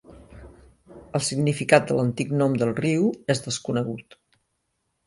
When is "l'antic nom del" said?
1.99-2.75